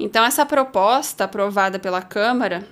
Então, 0.00 0.24
essa 0.24 0.44
proposta 0.44 1.24
aprovada 1.24 1.78
pela 1.78 2.02
Câmara, 2.02 2.66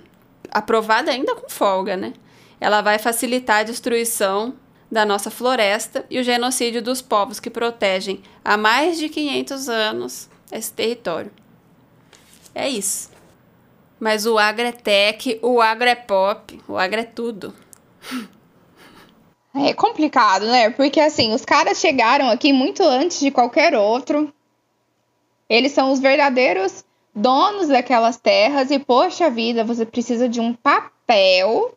aprovada 0.50 1.12
ainda 1.12 1.36
com 1.36 1.48
folga, 1.48 1.96
né? 1.96 2.14
Ela 2.60 2.80
vai 2.80 2.98
facilitar 2.98 3.58
a 3.58 3.64
destruição 3.64 4.54
da 4.96 5.04
nossa 5.04 5.30
floresta 5.30 6.06
e 6.08 6.18
o 6.18 6.24
genocídio 6.24 6.80
dos 6.80 7.02
povos 7.02 7.38
que 7.38 7.50
protegem 7.50 8.22
há 8.42 8.56
mais 8.56 8.96
de 8.96 9.10
500 9.10 9.68
anos 9.68 10.28
esse 10.50 10.72
território. 10.72 11.30
É 12.54 12.66
isso. 12.66 13.10
Mas 14.00 14.24
o 14.24 14.38
agro 14.38 14.64
é 14.64 14.72
tech, 14.72 15.38
o 15.42 15.60
agro 15.60 15.86
é 15.86 15.94
pop, 15.94 16.58
o 16.66 16.78
agro 16.78 17.00
é 17.00 17.04
tudo. 17.04 17.54
É 19.54 19.74
complicado, 19.74 20.46
né? 20.46 20.70
Porque 20.70 20.98
assim, 20.98 21.34
os 21.34 21.44
caras 21.44 21.78
chegaram 21.78 22.30
aqui 22.30 22.50
muito 22.50 22.82
antes 22.82 23.20
de 23.20 23.30
qualquer 23.30 23.74
outro. 23.74 24.32
Eles 25.46 25.72
são 25.72 25.92
os 25.92 26.00
verdadeiros 26.00 26.86
donos 27.14 27.68
daquelas 27.68 28.16
terras 28.16 28.70
e 28.70 28.78
poxa 28.78 29.28
vida, 29.28 29.62
você 29.62 29.84
precisa 29.84 30.26
de 30.26 30.40
um 30.40 30.54
papel 30.54 31.76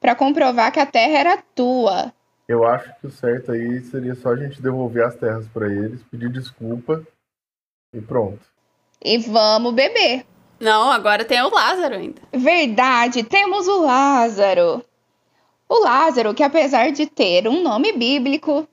para 0.00 0.16
comprovar 0.16 0.72
que 0.72 0.80
a 0.80 0.86
terra 0.86 1.18
era 1.18 1.44
tua. 1.54 2.12
Eu 2.48 2.64
acho 2.64 2.94
que 3.00 3.06
o 3.06 3.10
certo 3.10 3.52
aí 3.52 3.80
seria 3.82 4.14
só 4.14 4.30
a 4.30 4.36
gente 4.36 4.62
devolver 4.62 5.04
as 5.04 5.16
terras 5.16 5.48
para 5.48 5.66
eles, 5.66 6.02
pedir 6.04 6.30
desculpa 6.30 7.04
e 7.92 8.00
pronto. 8.00 8.40
E 9.04 9.18
vamos 9.18 9.74
beber. 9.74 10.24
Não, 10.60 10.90
agora 10.90 11.24
tem 11.24 11.42
o 11.42 11.52
Lázaro 11.52 11.96
ainda. 11.96 12.22
Verdade, 12.32 13.24
temos 13.24 13.66
o 13.66 13.82
Lázaro. 13.82 14.82
O 15.68 15.80
Lázaro, 15.80 16.34
que 16.34 16.42
apesar 16.42 16.92
de 16.92 17.06
ter 17.06 17.48
um 17.48 17.62
nome 17.62 17.92
bíblico, 17.92 18.66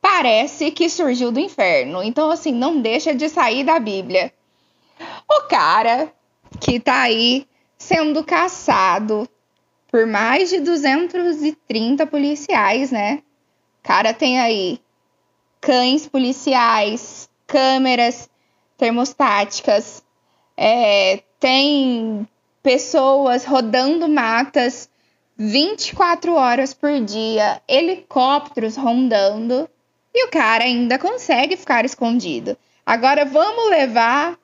parece 0.00 0.70
que 0.70 0.88
surgiu 0.88 1.32
do 1.32 1.40
inferno. 1.40 2.02
Então, 2.02 2.30
assim, 2.30 2.52
não 2.52 2.80
deixa 2.80 3.14
de 3.14 3.28
sair 3.28 3.64
da 3.64 3.80
Bíblia. 3.80 4.32
O 5.28 5.48
cara 5.48 6.12
que 6.60 6.78
tá 6.78 7.02
aí 7.02 7.46
sendo 7.76 8.22
caçado 8.22 9.28
por 9.94 10.08
mais 10.08 10.50
de 10.50 10.58
230 10.58 12.04
policiais, 12.08 12.90
né? 12.90 13.22
Cara 13.80 14.12
tem 14.12 14.40
aí 14.40 14.80
cães 15.60 16.08
policiais, 16.08 17.30
câmeras 17.46 18.28
termostáticas, 18.76 20.02
é, 20.56 21.22
tem 21.38 22.26
pessoas 22.60 23.44
rodando 23.44 24.08
matas 24.08 24.90
24 25.36 26.34
horas 26.34 26.74
por 26.74 27.00
dia, 27.00 27.62
helicópteros 27.68 28.76
rondando 28.76 29.70
e 30.12 30.26
o 30.26 30.28
cara 30.28 30.64
ainda 30.64 30.98
consegue 30.98 31.56
ficar 31.56 31.84
escondido. 31.84 32.58
Agora 32.84 33.24
vamos 33.24 33.70
levar 33.70 34.36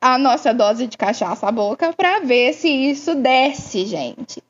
a 0.00 0.16
nossa 0.16 0.54
dose 0.54 0.86
de 0.86 0.96
cachaça 0.96 1.46
à 1.46 1.52
boca 1.52 1.92
para 1.92 2.20
ver 2.20 2.54
se 2.54 2.70
isso 2.70 3.14
desce, 3.14 3.84
gente. 3.84 4.42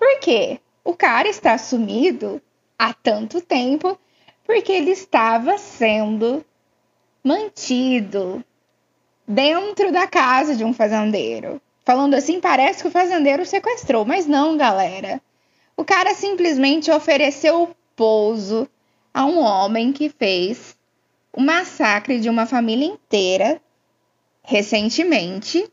Por 0.00 0.18
quê? 0.18 0.58
O 0.82 0.94
cara 0.94 1.28
está 1.28 1.58
sumido 1.58 2.40
há 2.78 2.94
tanto 2.94 3.38
tempo 3.38 3.98
porque 4.46 4.72
ele 4.72 4.92
estava 4.92 5.58
sendo 5.58 6.42
mantido 7.22 8.42
dentro 9.28 9.92
da 9.92 10.06
casa 10.06 10.56
de 10.56 10.64
um 10.64 10.72
fazendeiro. 10.72 11.60
Falando 11.84 12.14
assim, 12.14 12.40
parece 12.40 12.80
que 12.80 12.88
o 12.88 12.90
fazendeiro 12.90 13.44
sequestrou, 13.44 14.06
mas 14.06 14.26
não, 14.26 14.56
galera. 14.56 15.20
O 15.76 15.84
cara 15.84 16.14
simplesmente 16.14 16.90
ofereceu 16.90 17.76
pouso 17.94 18.66
a 19.12 19.26
um 19.26 19.38
homem 19.38 19.92
que 19.92 20.08
fez 20.08 20.78
o 21.30 21.42
massacre 21.42 22.18
de 22.18 22.30
uma 22.30 22.46
família 22.46 22.86
inteira 22.86 23.60
recentemente, 24.42 25.70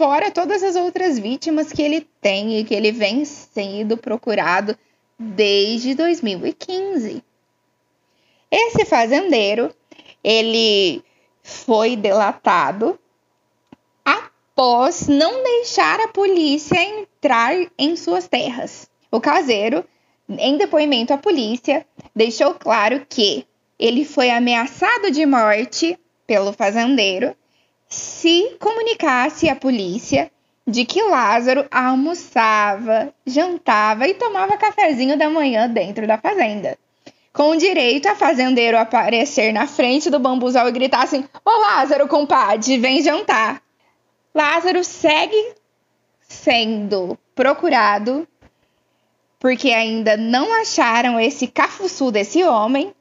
fora 0.00 0.30
todas 0.30 0.62
as 0.62 0.76
outras 0.76 1.18
vítimas 1.18 1.74
que 1.74 1.82
ele 1.82 2.08
tem 2.22 2.58
e 2.58 2.64
que 2.64 2.74
ele 2.74 2.90
vem 2.90 3.22
sendo 3.26 3.98
procurado 3.98 4.74
desde 5.18 5.94
2015. 5.94 7.22
Esse 8.50 8.86
fazendeiro, 8.86 9.70
ele 10.24 11.04
foi 11.42 11.96
delatado 11.96 12.98
após 14.02 15.06
não 15.06 15.42
deixar 15.42 16.00
a 16.00 16.08
polícia 16.08 16.82
entrar 16.82 17.52
em 17.78 17.94
suas 17.94 18.26
terras. 18.26 18.88
O 19.12 19.20
caseiro, 19.20 19.84
em 20.30 20.56
depoimento 20.56 21.12
à 21.12 21.18
polícia, 21.18 21.86
deixou 22.16 22.54
claro 22.54 23.04
que 23.06 23.46
ele 23.78 24.06
foi 24.06 24.30
ameaçado 24.30 25.10
de 25.10 25.26
morte 25.26 25.98
pelo 26.26 26.54
fazendeiro 26.54 27.36
se 27.90 28.56
comunicasse 28.60 29.48
à 29.48 29.56
polícia 29.56 30.30
de 30.64 30.84
que 30.84 31.02
Lázaro 31.02 31.66
almoçava, 31.70 33.12
jantava 33.26 34.06
e 34.06 34.14
tomava 34.14 34.56
cafezinho 34.56 35.18
da 35.18 35.28
manhã 35.28 35.68
dentro 35.68 36.06
da 36.06 36.16
fazenda. 36.16 36.78
Com 37.32 37.56
direito 37.56 38.06
a 38.06 38.14
fazendeiro 38.14 38.78
aparecer 38.78 39.52
na 39.52 39.66
frente 39.66 40.08
do 40.08 40.20
bambuzal 40.20 40.68
e 40.68 40.72
gritar 40.72 41.02
assim: 41.02 41.24
Ô 41.44 41.50
Lázaro, 41.50 42.06
compadre, 42.06 42.78
vem 42.78 43.02
jantar. 43.02 43.60
Lázaro 44.32 44.84
segue 44.84 45.54
sendo 46.20 47.18
procurado 47.34 48.26
porque 49.40 49.70
ainda 49.70 50.16
não 50.16 50.52
acharam 50.60 51.18
esse 51.18 51.48
cafuçu 51.48 52.12
desse 52.12 52.44
homem. 52.44 52.94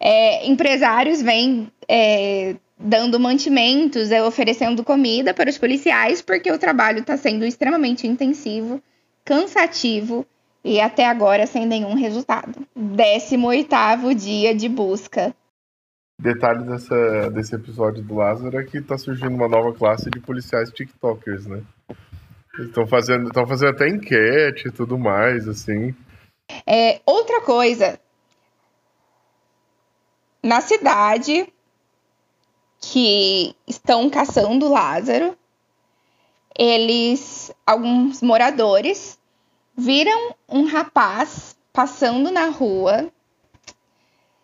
É, 0.00 0.46
empresários 0.48 1.20
vêm 1.20 1.70
é, 1.88 2.54
dando 2.78 3.18
mantimentos, 3.18 4.10
é, 4.10 4.22
oferecendo 4.22 4.84
comida 4.84 5.34
para 5.34 5.50
os 5.50 5.58
policiais, 5.58 6.22
porque 6.22 6.50
o 6.50 6.58
trabalho 6.58 7.00
está 7.00 7.16
sendo 7.16 7.44
extremamente 7.44 8.06
intensivo, 8.06 8.80
cansativo 9.24 10.24
e 10.64 10.80
até 10.80 11.06
agora 11.06 11.46
sem 11.46 11.66
nenhum 11.66 11.94
resultado. 11.94 12.66
18 12.76 14.14
dia 14.14 14.54
de 14.54 14.68
busca. 14.68 15.34
Detalhe 16.20 16.64
dessa, 16.64 17.30
desse 17.30 17.54
episódio 17.54 18.02
do 18.02 18.16
Lázaro 18.16 18.58
é 18.58 18.64
que 18.64 18.78
está 18.78 18.98
surgindo 18.98 19.34
uma 19.34 19.48
nova 19.48 19.72
classe 19.72 20.10
de 20.10 20.18
policiais 20.18 20.70
TikTokers, 20.70 21.46
né? 21.46 21.62
Estão 22.58 22.86
fazendo, 22.88 23.28
estão 23.28 23.46
fazendo 23.46 23.70
até 23.70 23.88
enquete 23.88 24.66
e 24.66 24.72
tudo 24.72 24.98
mais, 24.98 25.46
assim. 25.46 25.94
É, 26.66 27.00
outra 27.06 27.40
coisa. 27.40 28.00
Na 30.42 30.60
cidade, 30.60 31.46
que 32.90 33.54
estão 33.66 34.08
caçando 34.08 34.68
Lázaro. 34.68 35.36
Eles, 36.58 37.52
alguns 37.66 38.22
moradores, 38.22 39.18
viram 39.76 40.34
um 40.48 40.64
rapaz 40.64 41.56
passando 41.72 42.30
na 42.30 42.46
rua, 42.46 43.12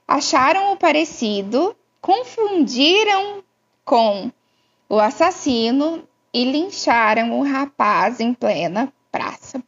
acharam 0.07 0.73
o 0.73 0.77
parecido, 0.77 1.75
confundiram 2.01 3.43
com 3.85 4.31
o 4.89 5.01
assassino 5.01 6.07
e 6.33 6.45
lincharam 6.45 7.39
o 7.39 7.43
rapaz 7.43 8.21
em 8.21 8.33
plena 8.33 8.93
praça. 9.11 9.63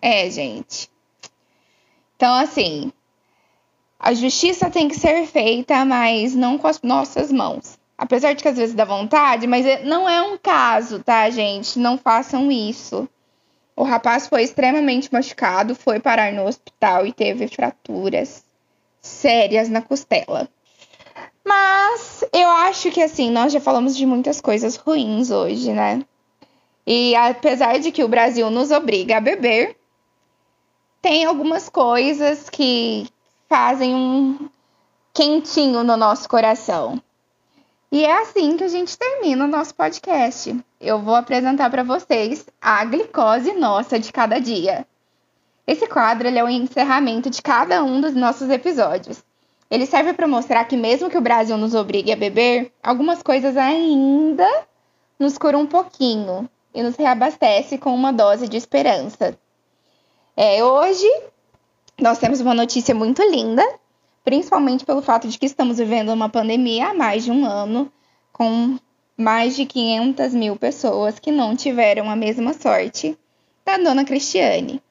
É, 0.00 0.30
gente. 0.30 0.90
Então, 2.14 2.34
assim, 2.34 2.92
a 3.98 4.12
justiça 4.12 4.70
tem 4.70 4.88
que 4.88 4.94
ser 4.94 5.26
feita, 5.26 5.84
mas 5.84 6.34
não 6.34 6.58
com 6.58 6.68
as 6.68 6.80
nossas 6.82 7.32
mãos. 7.32 7.73
Apesar 7.96 8.32
de 8.32 8.42
que 8.42 8.48
às 8.48 8.56
vezes 8.56 8.74
dá 8.74 8.84
vontade, 8.84 9.46
mas 9.46 9.64
é, 9.64 9.84
não 9.84 10.08
é 10.08 10.20
um 10.20 10.36
caso, 10.36 10.98
tá, 10.98 11.30
gente? 11.30 11.78
Não 11.78 11.96
façam 11.96 12.50
isso. 12.50 13.08
O 13.76 13.82
rapaz 13.82 14.26
foi 14.26 14.42
extremamente 14.42 15.12
machucado, 15.12 15.74
foi 15.74 16.00
parar 16.00 16.32
no 16.32 16.46
hospital 16.46 17.06
e 17.06 17.12
teve 17.12 17.48
fraturas 17.48 18.44
sérias 19.00 19.68
na 19.68 19.82
costela. 19.82 20.48
Mas 21.44 22.24
eu 22.32 22.48
acho 22.48 22.90
que 22.90 23.02
assim, 23.02 23.30
nós 23.30 23.52
já 23.52 23.60
falamos 23.60 23.96
de 23.96 24.06
muitas 24.06 24.40
coisas 24.40 24.76
ruins 24.76 25.30
hoje, 25.30 25.72
né? 25.72 26.02
E 26.86 27.14
apesar 27.14 27.78
de 27.78 27.90
que 27.90 28.02
o 28.02 28.08
Brasil 28.08 28.50
nos 28.50 28.70
obriga 28.70 29.18
a 29.18 29.20
beber, 29.20 29.76
tem 31.02 31.24
algumas 31.24 31.68
coisas 31.68 32.48
que 32.48 33.06
fazem 33.48 33.94
um 33.94 34.48
quentinho 35.12 35.84
no 35.84 35.96
nosso 35.96 36.28
coração. 36.28 37.00
E 37.94 38.04
é 38.04 38.22
assim 38.22 38.56
que 38.56 38.64
a 38.64 38.68
gente 38.68 38.98
termina 38.98 39.44
o 39.44 39.46
nosso 39.46 39.72
podcast. 39.72 40.58
Eu 40.80 40.98
vou 40.98 41.14
apresentar 41.14 41.70
para 41.70 41.84
vocês 41.84 42.44
a 42.60 42.84
glicose 42.84 43.52
nossa 43.52 44.00
de 44.00 44.12
cada 44.12 44.40
dia. 44.40 44.84
Esse 45.64 45.86
quadro 45.86 46.26
é 46.26 46.42
o 46.42 46.48
encerramento 46.48 47.30
de 47.30 47.40
cada 47.40 47.84
um 47.84 48.00
dos 48.00 48.12
nossos 48.12 48.50
episódios. 48.50 49.22
Ele 49.70 49.86
serve 49.86 50.12
para 50.12 50.26
mostrar 50.26 50.64
que, 50.64 50.76
mesmo 50.76 51.08
que 51.08 51.16
o 51.16 51.20
Brasil 51.20 51.56
nos 51.56 51.72
obrigue 51.72 52.10
a 52.10 52.16
beber, 52.16 52.72
algumas 52.82 53.22
coisas 53.22 53.56
ainda 53.56 54.48
nos 55.16 55.38
curam 55.38 55.60
um 55.60 55.66
pouquinho 55.66 56.50
e 56.74 56.82
nos 56.82 56.96
reabastece 56.96 57.78
com 57.78 57.94
uma 57.94 58.12
dose 58.12 58.48
de 58.48 58.56
esperança. 58.56 59.38
É, 60.36 60.64
hoje 60.64 61.06
nós 62.00 62.18
temos 62.18 62.40
uma 62.40 62.54
notícia 62.54 62.92
muito 62.92 63.22
linda, 63.22 63.64
principalmente 64.24 64.86
pelo 64.86 65.02
fato 65.02 65.28
de 65.28 65.38
que 65.38 65.46
estamos 65.46 65.76
vivendo 65.76 66.12
uma 66.12 66.30
pandemia 66.30 66.88
há 66.88 66.94
mais 66.94 67.24
de 67.24 67.30
um 67.30 67.44
ano, 67.44 67.92
com 68.32 68.78
mais 69.16 69.54
de 69.54 69.66
500 69.66 70.34
mil 70.34 70.56
pessoas 70.56 71.18
que 71.18 71.30
não 71.30 71.54
tiveram 71.54 72.10
a 72.10 72.16
mesma 72.16 72.54
sorte 72.54 73.16
da 73.64 73.76
dona 73.76 74.04
Cristiane. 74.04 74.82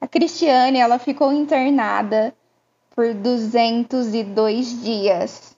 A 0.00 0.06
Cristiane 0.06 0.78
ela 0.78 0.98
ficou 0.98 1.32
internada 1.32 2.34
por 2.94 3.12
202 3.14 4.82
dias. 4.82 5.56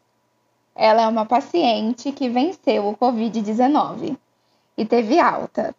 Ela 0.75 1.03
é 1.03 1.09
uma 1.09 1.27
paciente 1.27 2.13
que 2.13 2.29
venceu 2.29 2.89
o 2.89 2.97
Covid-19 2.97 4.17
e 4.77 4.85
teve 4.85 5.19
alta. 5.19 5.75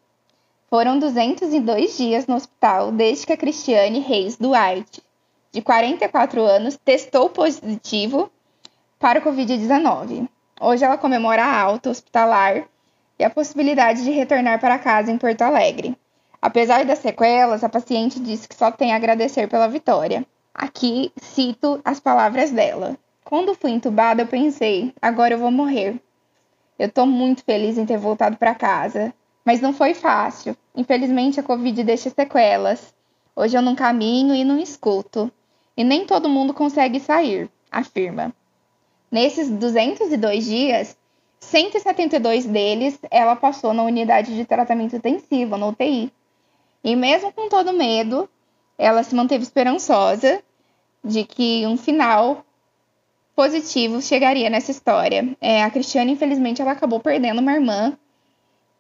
Foram 0.70 1.00
202 1.00 1.98
dias 1.98 2.27
no 2.27 2.36
hospital 2.36 2.91
desde 2.91 3.25
que 3.25 3.34
a 3.34 3.38
Cristiane 3.38 4.00
Reis 4.00 4.36
Duarte, 4.36 5.01
de 5.51 5.62
44 5.62 6.44
anos, 6.44 6.77
testou 6.77 7.29
positivo 7.29 8.32
para 9.00 9.20
o 9.20 9.22
Covid-19. 9.22 10.27
Hoje 10.62 10.84
ela 10.84 10.98
comemora 10.98 11.44
a 11.44 11.60
alta 11.62 11.89
hospitalar 11.89 12.65
e 13.18 13.24
a 13.24 13.29
possibilidade 13.29 14.03
de 14.03 14.12
retornar 14.12 14.60
para 14.60 14.77
casa 14.77 15.12
em 15.12 15.18
Porto 15.18 15.41
Alegre. 15.41 15.98
Apesar 16.41 16.86
das 16.86 17.00
sequelas, 17.00 17.63
a 17.63 17.70
paciente 17.70 18.20
disse 18.20 18.48
que 18.48 18.56
só 18.56 18.72
tem 18.72 18.94
a 18.94 18.96
agradecer 18.96 19.48
pela 19.48 19.68
vitória. 19.68 20.25
Aqui 20.53 21.12
cito 21.18 21.82
as 21.84 22.00
palavras 22.00 22.51
dela. 22.51 22.98
Quando 23.24 23.56
fui 23.56 23.72
entubada, 23.72 24.22
eu 24.22 24.27
pensei, 24.27 24.94
agora 25.01 25.34
eu 25.34 25.38
vou 25.38 25.51
morrer. 25.51 26.00
Eu 26.77 26.89
tô 26.89 27.06
muito 27.06 27.44
feliz 27.44 27.77
em 27.77 27.86
ter 27.86 27.98
voltado 27.98 28.38
para 28.38 28.56
casa, 28.56 29.13
mas 29.44 29.60
não 29.60 29.74
foi 29.74 29.94
fácil. 29.94 30.56
Infelizmente 30.75 31.39
a 31.39 31.44
Covid 31.44 31.84
deixa 31.84 32.10
sequelas. 32.10 32.94
Hoje 33.36 33.58
eu 33.58 33.62
não 33.62 33.75
caminho 33.75 34.34
e 34.34 34.44
não 34.44 34.60
escuto. 34.60 35.32
E 35.79 35.83
nem 35.86 36.05
todo 36.05 36.27
mundo 36.27 36.53
consegue 36.53 37.00
sair, 37.00 37.50
afirma. 37.71 38.36
Nesses 39.09 39.50
202 39.50 40.43
dias, 40.43 40.98
172 41.39 42.45
deles 42.45 43.00
ela 43.09 43.33
passou 43.33 43.74
na 43.74 43.83
unidade 43.83 44.36
de 44.36 44.43
tratamento 44.43 44.98
intensivo, 44.98 45.55
na 45.55 45.67
UTI. 45.67 46.12
E 46.83 46.98
mesmo 46.98 47.31
com 47.31 47.48
todo 47.48 47.71
medo, 47.71 48.29
ela 48.77 49.03
se 49.03 49.15
manteve 49.15 49.41
esperançosa 49.41 50.43
de 51.01 51.24
que 51.24 51.65
um 51.65 51.77
final 51.77 52.43
positivo 53.33 54.01
chegaria 54.01 54.50
nessa 54.50 54.71
história. 54.71 55.33
É, 55.39 55.63
a 55.63 55.71
Cristiane, 55.71 56.12
infelizmente, 56.12 56.62
ela 56.62 56.74
acabou 56.74 57.00
perdendo 57.00 57.39
uma 57.39 57.53
irmã 57.53 57.98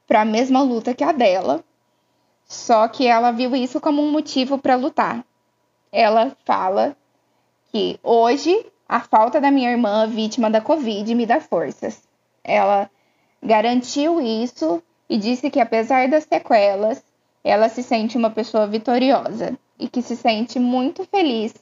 para 0.05 0.23
a 0.23 0.25
mesma 0.25 0.61
luta 0.61 0.93
que 0.93 1.05
a 1.05 1.13
dela, 1.13 1.63
só 2.43 2.89
que 2.89 3.07
ela 3.07 3.31
viu 3.31 3.55
isso 3.55 3.79
como 3.79 4.01
um 4.01 4.11
motivo 4.11 4.57
para 4.57 4.75
lutar. 4.75 5.23
Ela 5.91 6.35
fala 6.45 6.95
que 7.71 7.99
hoje 8.03 8.65
a 8.87 8.99
falta 8.99 9.39
da 9.39 9.51
minha 9.51 9.71
irmã 9.71 10.07
vítima 10.07 10.49
da 10.49 10.61
Covid 10.61 11.13
me 11.13 11.25
dá 11.25 11.39
forças. 11.39 12.01
Ela 12.43 12.89
garantiu 13.41 14.19
isso 14.19 14.81
e 15.09 15.17
disse 15.17 15.49
que 15.49 15.59
apesar 15.59 16.07
das 16.07 16.23
sequelas, 16.23 17.03
ela 17.43 17.69
se 17.69 17.81
sente 17.83 18.17
uma 18.17 18.29
pessoa 18.29 18.67
vitoriosa 18.67 19.57
e 19.77 19.87
que 19.87 20.01
se 20.01 20.15
sente 20.15 20.59
muito 20.59 21.05
feliz 21.05 21.53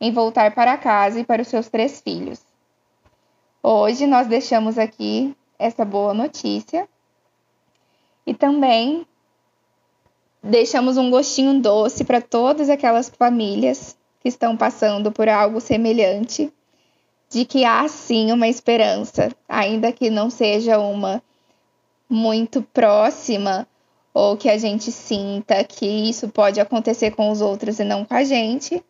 em 0.00 0.12
voltar 0.12 0.54
para 0.54 0.76
casa 0.78 1.20
e 1.20 1.24
para 1.24 1.42
os 1.42 1.48
seus 1.48 1.68
três 1.68 2.00
filhos. 2.00 2.40
Hoje 3.62 4.06
nós 4.06 4.26
deixamos 4.26 4.78
aqui 4.78 5.36
essa 5.58 5.84
boa 5.84 6.14
notícia 6.14 6.88
e 8.26 8.34
também 8.34 9.06
deixamos 10.42 10.96
um 10.96 11.10
gostinho 11.10 11.60
doce 11.60 12.04
para 12.04 12.20
todas 12.20 12.70
aquelas 12.70 13.08
famílias 13.08 13.96
que 14.20 14.28
estão 14.28 14.56
passando 14.56 15.10
por 15.10 15.28
algo 15.28 15.60
semelhante, 15.60 16.52
de 17.28 17.44
que 17.44 17.64
há 17.64 17.86
sim 17.88 18.32
uma 18.32 18.48
esperança, 18.48 19.34
ainda 19.48 19.92
que 19.92 20.10
não 20.10 20.30
seja 20.30 20.78
uma 20.78 21.22
muito 22.08 22.60
próxima 22.60 23.66
ou 24.12 24.36
que 24.36 24.50
a 24.50 24.58
gente 24.58 24.90
sinta 24.90 25.62
que 25.62 25.86
isso 25.86 26.28
pode 26.28 26.60
acontecer 26.60 27.12
com 27.12 27.30
os 27.30 27.40
outros 27.40 27.78
e 27.78 27.84
não 27.84 28.04
com 28.04 28.14
a 28.14 28.24
gente. 28.24 28.84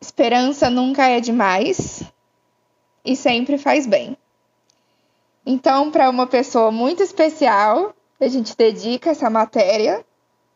Esperança 0.00 0.68
nunca 0.68 1.08
é 1.08 1.20
demais 1.20 2.02
e 3.04 3.16
sempre 3.16 3.56
faz 3.56 3.86
bem. 3.86 4.16
Então, 5.44 5.90
para 5.90 6.10
uma 6.10 6.26
pessoa 6.26 6.70
muito 6.70 7.02
especial, 7.02 7.94
a 8.24 8.28
gente 8.28 8.56
dedica 8.56 9.10
essa 9.10 9.28
matéria 9.28 10.04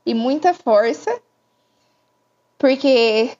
e 0.04 0.14
muita 0.14 0.54
força, 0.54 1.20
porque 2.56 3.36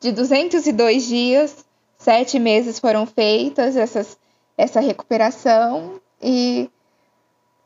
de 0.00 0.10
202 0.10 1.06
dias, 1.06 1.66
sete 1.98 2.38
meses 2.38 2.78
foram 2.78 3.04
feitas 3.04 3.76
essas, 3.76 4.18
essa 4.56 4.80
recuperação 4.80 6.00
e 6.22 6.70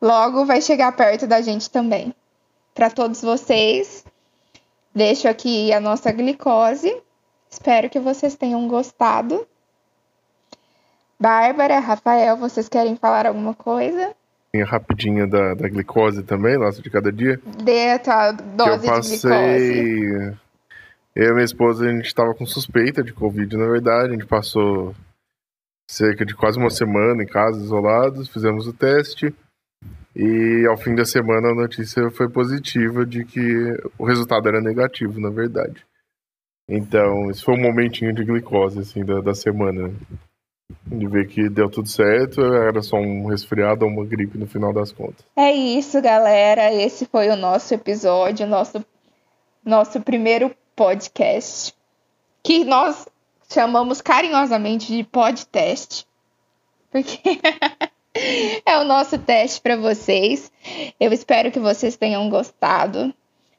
logo 0.01 0.45
vai 0.45 0.61
chegar 0.61 0.91
perto 0.97 1.27
da 1.27 1.41
gente 1.41 1.71
também. 1.71 2.13
Para 2.75 2.91
todos 2.91 3.21
vocês, 3.23 4.05
deixo 4.95 5.29
aqui 5.29 5.73
a 5.73 5.79
nossa 5.79 6.11
glicose. 6.11 7.01
Espero 7.49 7.89
que 7.89 8.01
vocês 8.01 8.35
tenham 8.35 8.67
gostado. 8.67 9.47
Bárbara, 11.21 11.79
Rafael, 11.79 12.37
vocês 12.37 12.69
querem 12.69 12.97
falar 12.97 13.27
alguma 13.27 13.55
coisa? 13.55 14.17
Rapidinha 14.61 15.27
da, 15.27 15.55
da 15.55 15.69
glicose 15.69 16.23
também, 16.23 16.59
nossa, 16.59 16.83
de 16.83 16.91
cada 16.91 17.11
dia. 17.11 17.41
Dê 17.65 17.93
a 17.93 17.99
tua 17.99 18.33
dose 18.33 18.87
eu 18.87 18.93
passei... 18.93 19.19
de 19.19 20.09
glicose. 20.09 20.39
Eu 21.15 21.31
e 21.31 21.33
minha 21.33 21.45
esposa, 21.45 21.87
a 21.87 21.93
gente 21.93 22.07
estava 22.07 22.35
com 22.35 22.47
suspeita 22.47 23.03
de 23.03 23.13
Covid, 23.13 23.57
na 23.57 23.67
verdade. 23.67 24.11
A 24.11 24.13
gente 24.13 24.27
passou 24.27 24.95
cerca 25.91 26.25
de 26.25 26.35
quase 26.35 26.59
uma 26.59 26.71
semana 26.71 27.23
em 27.23 27.27
casa, 27.27 27.61
isolados, 27.61 28.29
fizemos 28.29 28.67
o 28.67 28.73
teste. 28.73 29.35
E 30.15 30.67
ao 30.69 30.77
fim 30.77 30.95
da 30.95 31.05
semana 31.05 31.49
a 31.49 31.55
notícia 31.55 32.11
foi 32.11 32.29
positiva 32.29 33.05
de 33.05 33.25
que 33.25 33.77
o 33.99 34.05
resultado 34.05 34.49
era 34.49 34.61
negativo, 34.61 35.21
na 35.21 35.31
verdade. 35.31 35.85
Então, 36.69 37.31
esse 37.31 37.43
foi 37.43 37.55
um 37.55 37.61
momentinho 37.61 38.13
de 38.15 38.25
glicose, 38.25 38.79
assim, 38.79 39.05
da, 39.05 39.21
da 39.21 39.35
semana. 39.35 39.91
De 40.87 41.07
ver 41.07 41.29
que 41.29 41.49
deu 41.49 41.71
tudo 41.71 41.89
certo, 41.89 42.43
era 42.43 42.83
só 42.83 42.97
um 42.97 43.27
resfriado 43.27 43.85
ou 43.85 43.91
uma 43.91 44.05
gripe 44.05 44.37
no 44.37 44.47
final 44.47 44.73
das 44.73 44.93
contas. 44.93 45.25
É 45.37 45.53
isso, 45.53 46.01
galera. 46.03 46.73
Esse 46.73 47.07
foi 47.07 47.29
o 47.29 47.37
nosso 47.37 47.73
episódio, 47.75 48.47
nosso, 48.47 48.85
nosso 49.65 50.01
primeiro 50.01 50.55
podcast. 50.75 51.75
Que 52.43 52.65
nós 52.65 53.07
chamamos 53.49 54.01
carinhosamente 54.01 54.95
de 54.95 55.05
podcast. 55.05 56.07
Porque 56.91 57.21
é 58.67 58.79
o 58.79 58.85
nosso 58.85 59.19
teste 59.19 59.61
para 59.61 59.77
vocês. 59.77 60.51
Eu 60.99 61.13
espero 61.13 61.51
que 61.51 61.61
vocês 61.61 61.97
tenham 61.97 62.29
gostado. 62.29 63.15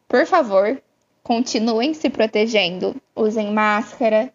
Por 0.08 0.26
favor, 0.26 0.82
continuem 1.24 1.94
se 1.94 2.10
protegendo. 2.10 2.96
Usem 3.16 3.52
máscara. 3.52 4.32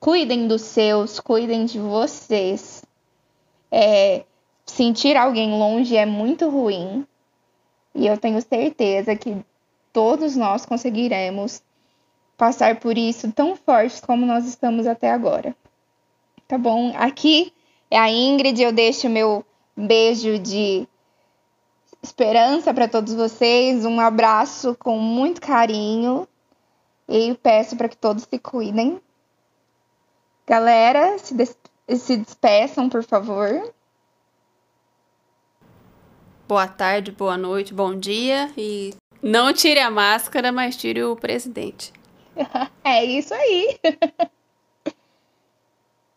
Cuidem 0.00 0.48
dos 0.48 0.62
seus, 0.62 1.20
cuidem 1.20 1.66
de 1.66 1.78
vocês. 1.78 2.82
É, 3.70 4.24
sentir 4.64 5.14
alguém 5.14 5.58
longe 5.58 5.94
é 5.94 6.06
muito 6.06 6.48
ruim. 6.48 7.06
E 7.94 8.06
eu 8.06 8.16
tenho 8.16 8.40
certeza 8.40 9.14
que 9.14 9.36
todos 9.92 10.36
nós 10.36 10.64
conseguiremos 10.64 11.62
passar 12.34 12.80
por 12.80 12.96
isso 12.96 13.30
tão 13.30 13.54
forte 13.54 14.00
como 14.00 14.24
nós 14.24 14.46
estamos 14.46 14.86
até 14.86 15.10
agora. 15.10 15.54
Tá 16.48 16.56
bom? 16.56 16.94
Aqui 16.96 17.52
é 17.90 17.98
a 17.98 18.10
Ingrid, 18.10 18.62
eu 18.62 18.72
deixo 18.72 19.06
meu 19.06 19.44
beijo 19.76 20.38
de 20.38 20.88
esperança 22.02 22.72
para 22.72 22.88
todos 22.88 23.12
vocês, 23.12 23.84
um 23.84 24.00
abraço 24.00 24.74
com 24.78 24.98
muito 24.98 25.42
carinho 25.42 26.26
e 27.06 27.34
peço 27.34 27.76
para 27.76 27.88
que 27.88 27.96
todos 27.98 28.22
se 28.22 28.38
cuidem. 28.38 28.98
Galera, 30.46 31.18
se, 31.18 31.34
des 31.34 31.56
se 31.88 32.16
despeçam, 32.16 32.88
por 32.88 33.02
favor. 33.02 33.72
boa 36.50 36.66
tarde, 36.66 37.12
boa 37.12 37.36
noite, 37.36 37.72
bom 37.72 37.94
dia 37.94 38.50
e 38.56 38.92
não 39.22 39.52
tire 39.52 39.78
a 39.78 39.88
máscara, 39.88 40.50
mas 40.50 40.76
tire 40.76 41.00
o 41.04 41.14
presidente. 41.14 41.92
é 42.82 43.04
isso 43.04 43.32
aí. 43.32 43.78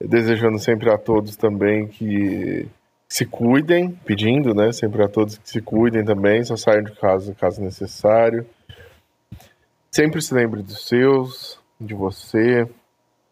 Desejando 0.01 0.57
sempre 0.57 0.89
a 0.89 0.97
todos 0.97 1.35
também 1.35 1.87
que 1.87 2.67
se 3.07 3.27
cuidem, 3.27 3.91
pedindo, 3.91 4.55
né, 4.55 4.71
sempre 4.71 5.03
a 5.03 5.07
todos 5.07 5.37
que 5.37 5.47
se 5.47 5.61
cuidem 5.61 6.03
também, 6.03 6.43
só 6.43 6.57
saiam 6.57 6.83
de 6.83 6.93
casa 6.93 7.35
caso 7.35 7.61
necessário. 7.61 8.43
Sempre 9.91 10.19
se 10.19 10.33
lembre 10.33 10.63
dos 10.63 10.87
seus, 10.87 11.59
de 11.79 11.93
você. 11.93 12.67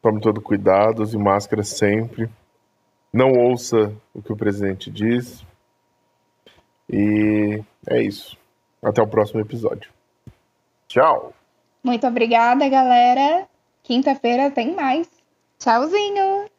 Tome 0.02 0.20
todo 0.20 0.42
cuidado, 0.42 1.04
use 1.04 1.18
máscara 1.18 1.64
sempre. 1.64 2.30
Não 3.14 3.32
ouça 3.32 3.94
o 4.14 4.22
que 4.22 4.32
o 4.32 4.38
presidente 4.38 4.90
diz. 4.90 5.46
E 6.90 7.62
é 7.88 8.02
isso. 8.02 8.38
Até 8.82 9.02
o 9.02 9.08
próximo 9.08 9.40
episódio. 9.40 9.92
Tchau. 10.88 11.34
Muito 11.84 12.06
obrigada, 12.08 12.68
galera. 12.68 13.48
Quinta-feira 13.84 14.52
tem 14.52 14.76
mais. 14.76 15.10
Tchauzinho. 15.60 16.51